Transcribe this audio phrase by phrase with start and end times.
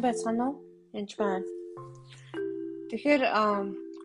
[0.00, 0.56] сайн байцгаана уу?
[0.96, 1.44] Энд байна.
[2.88, 3.22] Тэгэхээр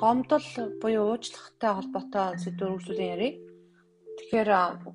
[0.00, 0.46] гомдол
[0.80, 3.34] буюу уучлахтай холбоотой сэдвээр үргэлжлүүлэн ярив.
[4.16, 4.50] Тэгэхээр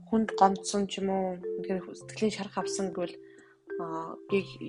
[0.09, 3.13] хүнд гомдсон ч юм уу, үнэхээр сэтгэлийн шарах авсан гэвэл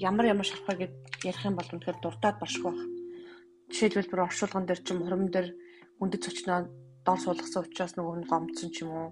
[0.08, 2.84] ямар ямар шарахаа гэд ярих юм бол үнэхээр дурдаад баршгүй байх.
[3.72, 5.48] Жишээлбэл бүр оршуулган дээр ч юм хурим дээр
[5.96, 6.68] хүндэт цочноо
[7.08, 9.08] дор суулгасан учраас нөгөө нь гомдсон ч юм уу.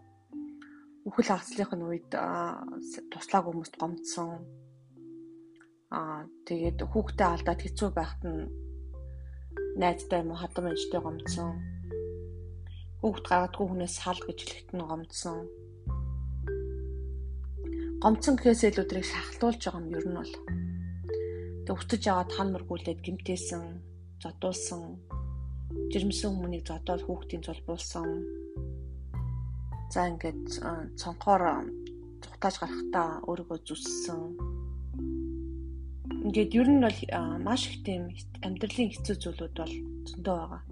[1.08, 4.44] Үхэл хагацлынх нь үед туслаагүй хүмүүст гомдсон
[5.96, 8.52] Аа тэгээд хүүхдээ алдаад хэцүү байхад нь
[9.80, 11.56] найзтай юм уу хадам ээжтэй гомдсон.
[13.00, 15.38] Хүүхд гаргадгүй хүнээс сал гэж хэлэхэд нь гомдсон.
[18.02, 20.34] Гомдсон гэхээс илүү тэрийг шахалтуулж байгаа юм ер нь бол.
[21.64, 23.64] Тэг өвтөж аваад хан мөргүүлээд гимтээсэн,
[24.20, 24.82] зодуулсан,
[25.96, 28.08] жирэмсэн хүмүүнийг зодоод хүүхдийн зулбуулсан.
[29.92, 30.44] За ингээд
[31.00, 31.72] цонхоор
[32.20, 34.55] цухтааж гарахтаа өөрийгөө зүссэн
[36.26, 37.00] Ингээд ер нь бол
[37.38, 38.10] маш их тийм
[38.42, 39.74] амьдралын хэцүү зүйлүүд бол
[40.10, 40.62] зөндөө байгаа.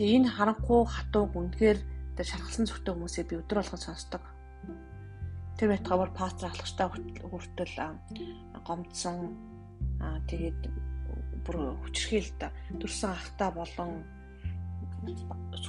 [0.00, 1.78] Тэгээ энэ харанхуй хатууг үнэхээр
[2.16, 4.24] тэр шархалсан зүгтээ хүмүүсээ би өдөр болгон сонсдог.
[5.60, 7.76] Тэр байтгаар пастор ахлагчтай хүртэл
[8.64, 9.36] гомдсон
[10.24, 10.60] тэгээд
[11.44, 12.40] бүр хүчрхийлд
[12.80, 14.08] төрсэн ахтай болон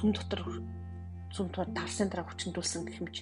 [0.00, 0.64] сүм дотор
[1.28, 3.16] сүм дотор дарсын дараа хүчндүүлсэн гэх мэт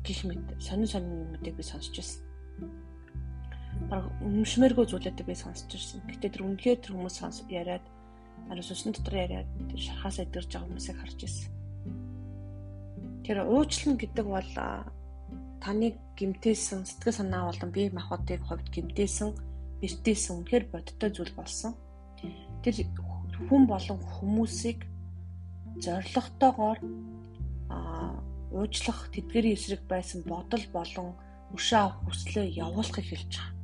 [0.00, 2.24] гих мэт сонин сонин юмнуудыг би сонсч байсан
[3.90, 6.00] баг өмшмээргүй зүйлүүдийг би сонсч ирсэн.
[6.10, 7.84] Гэтэ тэр үнэхээр тэр хүмүүс сонс яриад
[8.50, 11.50] араас өсөн дотор яриад тэр шахаас идэрж байгаа хүмүүсийг харж ирсэн.
[13.22, 14.52] Тэр уучлан гэдэг бол
[15.62, 19.30] таныг гимтээсэн сэтгэл санаа болон бие махбодыг хувьд гимтээсэн
[19.80, 21.72] бэртээсэн үнэхээр бодтой зүйл болсон.
[22.62, 22.74] Тэр
[23.46, 24.86] хүн болон хүмүүсийг
[25.82, 26.78] зоригтойгоор
[27.70, 27.78] а
[28.50, 31.08] уучлах тэдгэрийн эсрэг байсан бодол болон
[31.56, 33.61] өшөө авах хүслээ явуулахыг хэлж байгаа.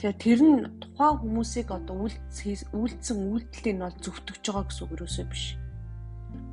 [0.00, 5.26] Тэгэхээр тэр нь тухайн хүмүүсийг одоо үйлдсэн үйлдэлийг нь бол зөвтгөж байгаа гэсэн үг юусоо
[5.28, 5.60] биш.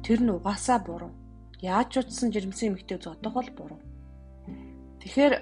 [0.04, 1.16] Тэр нь угаасаа буруу.
[1.64, 3.80] Яаж ч утсан жирэмсэн эмэгтэй зодох бол буруу.
[5.00, 5.34] Тэгэхээр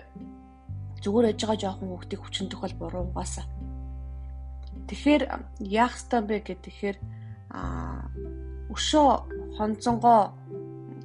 [1.02, 3.50] зүгээр яж байгаа жоохон хүүхдийг хүчнэх бол буруу угаасаа.
[4.86, 5.22] Тэгэхээр
[5.66, 6.98] яах ёстой бэ гэдэг тэгэхээр
[7.58, 8.06] а
[8.70, 9.10] өшөө
[9.58, 10.30] хонцонгоо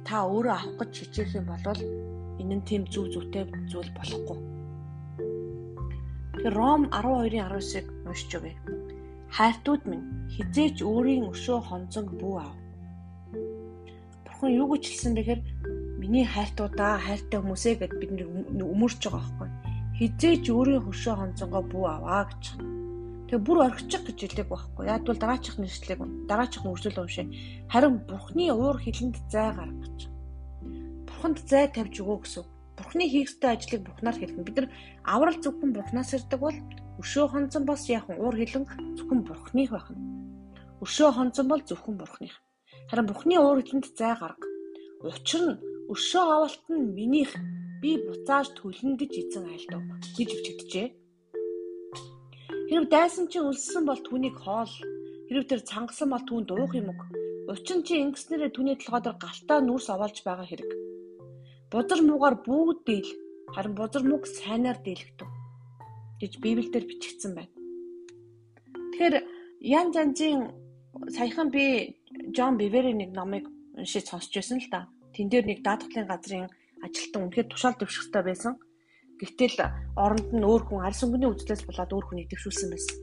[0.05, 1.65] та өөрөө авах гэж хичээх юм бол
[2.37, 4.50] энэ нь тийм зүв зүвтэй зүйл болохгүй
[6.41, 8.57] Ром 12-ын 19-ыг уншиж өгье.
[9.29, 12.57] Хайртууд минь хизээч өөрийн өшөө хонцог бүү ав.
[14.25, 15.41] Бурхан юу гэж хэлсэн бэхээр
[16.01, 18.11] миний хайртуудаа хайртай хүмүүсээ гэд бид
[18.57, 19.49] өмөрч байгаа байхгүй.
[20.01, 22.43] Хизээч өөрийн хөшөө хонцонгоо бүү аваа гэж.
[23.29, 24.83] Тэгээ бүр орхичих гэж хэлдэг байхгүй.
[24.89, 27.29] Яг бол дараачих нэршлиг дараачих үржил уншаа.
[27.69, 30.09] Харин Бурхны уур хилэнд зай гаргаж.
[31.05, 32.45] Бурханд зай тавьж өгөө гэсэн.
[32.77, 34.43] Бурхны хийх ёстой ажлыг Бурхнаар хэлнэ.
[34.47, 34.67] Бид нар
[35.03, 36.57] аврал зөвхөн Бурхнаас ирдэг бол
[37.01, 38.65] өшөө хонцон бас яахан уур хилэн
[38.97, 40.01] зөвхөн Бурхных байх нь.
[40.83, 42.33] Өшөө хонцон бол зөвхөн Бурхных.
[42.89, 44.47] Харин Бурхны уур хилэнд зай гарга.
[45.03, 45.59] Учир нь
[45.93, 47.31] өшөө авалт нь минийх
[47.81, 49.81] би буцааж төлнө гэж эзэн айлдав
[50.17, 50.87] гэж өвчтжээ.
[52.69, 54.73] Хэрв дайсан чинь өлссөн бол түүнийг хоол.
[55.27, 57.03] Хэрв тэр цангасан бол түүнд уух юм уу?
[57.51, 60.71] Учин чи ингэснээрээ түүний толгойдор галтаа нүрс овоолж байгаа хэрэг.
[61.71, 63.09] Бузар муугаар бүгд дийл.
[63.55, 65.29] Харин бузар мууг сайнаар дийлэгдэв
[66.19, 67.55] гэж Библиэлд бичигдсэн байна.
[68.91, 69.15] Тэгэхээр
[69.79, 70.39] янз янзын
[71.15, 71.95] саяхан би
[72.35, 73.47] Джон Бивери нэг номыг
[73.79, 74.91] уншиж сонсч байсан л да.
[75.15, 76.51] Тэн дээр нэг даатгалын газрын
[76.83, 78.53] ажилтан үнэхээр тушаал дэвших хэрэгтэй байсан.
[79.19, 79.57] Гэвтэл
[79.95, 82.95] оронд нь өөр хүн арьс өнгөний үзлээс болоод өөр хүн идэвшүүлсэн байсан.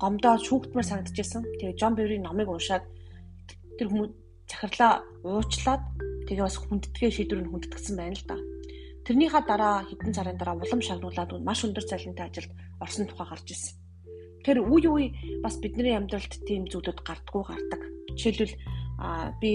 [0.00, 1.44] Гомдоо шүүгтмэр санагдчихсан.
[1.60, 2.88] Тэгээ Джон Бивери номыг уншаад
[3.76, 4.12] тэр хүмүүс
[4.48, 5.82] захирлаа уучлаад
[6.24, 8.36] Тэгээ бас хүндэтгэ шийдвэр нь хүндэтгсэн байна л да.
[9.04, 13.76] Тэрнийхаа дараа хэдэн сарын дараа улам шагнуулаад маш өндөр цалинтай ажилд орсон тухай гарч ирсэн.
[14.44, 15.06] Тэр үе үе
[15.44, 17.80] бас бидний амьдралд тийм зүйлүүд гардггүй гардаг.
[18.16, 18.56] Жишээлбэл
[19.40, 19.52] би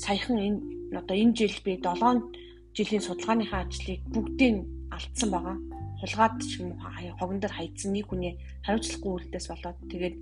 [0.00, 0.60] саяхан энэ
[0.96, 2.32] одоо энэ жил би 7
[2.72, 5.56] жилийн судалгааныхаа ажлыг бүгдийг алдсан байгаа.
[6.00, 6.80] Хулгаад ч юм
[7.20, 10.16] хогон дээр хайцсан нэг хүний хариуцлахгүй үйлдэлээс болоод тэгээд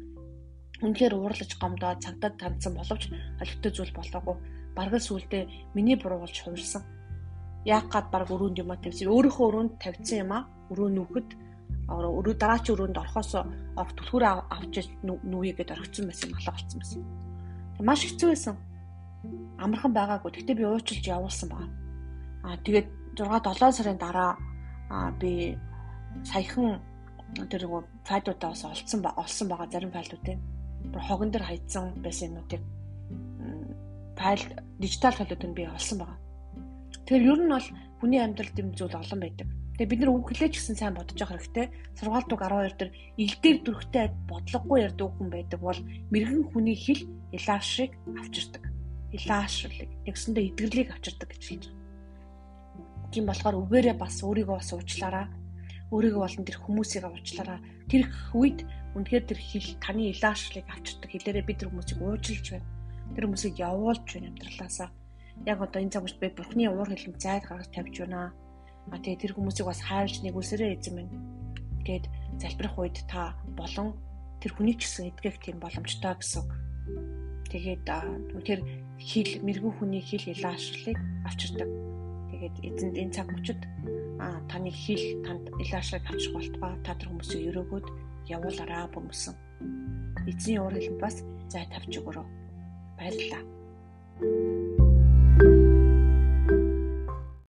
[0.83, 3.07] үнэхээр уурлаж гомдоод цагдаад тандсан боловч
[3.43, 4.37] олигтой зүйл болоогүй
[4.77, 5.39] бараг л сүулдэ
[5.75, 6.83] миний буруу болж хувирсан.
[7.65, 9.09] Яг гад бараг өрөөнд юм а тавьсан.
[9.09, 11.29] Өөрийнхөө өрөөнд тавьсан юм а өрөө нүхэд
[11.89, 13.33] өрөө дараач өрөөнд орохоос
[13.77, 14.75] орох түлхүүр авч
[15.05, 17.03] нүгээгээд орхисон байсан алга болсон байсан.
[17.83, 18.57] Маш хэцүү байсан.
[19.59, 20.31] Амархан байгаагүй.
[20.33, 21.71] Тэгтээ би уучлж явуулсан байна.
[22.43, 22.89] Аа тэгээд
[23.19, 24.39] 6 7 сарын дараа
[24.91, 25.57] аа би
[26.25, 26.81] саяхан
[27.51, 30.39] тэр нөгөө файлуудаас олцсон олсон байгаа зарим файлуудыг
[30.93, 32.61] бүр хогон дээр хайцсан байсан юмнуудыг
[34.19, 34.43] файл
[34.79, 36.19] дижитал файлууд нь би олсон байгаа.
[37.07, 37.69] Тэгэхээр ер нь бол
[37.99, 39.49] хүний амьдралд юм зүйл олон байдаг.
[39.73, 41.67] Тэгээ бид нар үг хэлээч гэсэн сайн бодож явах хэрэгтэй.
[41.97, 45.81] Сургаалт үг 12 дээр ил дээр дүрхтэй бодлогогүй ярддаг хүн байдаг бол
[46.13, 48.63] мэрэгэн хүний хэл илаашрыг авчирдаг.
[49.17, 53.11] Илаашрлыг тэгсэндээ эдгэрлийг авчирдаг гэж хэлж байгаа.
[53.13, 55.27] Тийм болохоор үгээрээ бас өөрийгөө бас уучлаарай.
[55.93, 57.61] Өөрийгөө болон тэр хүмүүсийг уучлаарай.
[57.89, 58.03] Тэр
[58.37, 58.59] үед
[58.97, 62.69] үнэхээр тэр хэл таны илаашрлыг авчирдаг хэлээрээ бид тэр хүмүүсийг уужилж байна.
[63.15, 64.89] Тэр хүмүүсийг явуулж байна амьдралаасаа.
[65.47, 68.33] Яг одоо энэ цаг үед би бурхны уур хэлэн зайд гаргаж тавьж байна
[68.91, 71.13] А тэгээ тэр хүмүүсийг бас хайрч нэгүсэрээ эзэн минь
[71.87, 72.11] гэд
[72.43, 73.95] залбирах үед та болон
[74.43, 76.43] тэр хүний ч гэсэн эдгэх тийм боломжтой гэсэн.
[77.47, 77.87] Тэгээд
[78.35, 78.63] үнэхээр
[78.99, 81.71] хил мэрэгүү хүний хил илаашрлыг авчирдаг.
[82.35, 83.61] Тэгээд эзэнд энэ цаг мөчид
[84.19, 87.87] а таны хил танд илаашрыг авчих болтугай та тэр хүмүүсийг өрөөгөөд
[88.35, 89.35] явуулаараа бөмсөн.
[90.27, 92.42] Эзний уур хэлэнд бас зай тавьж өгөрөө.
[92.99, 93.43] Баярлалаа.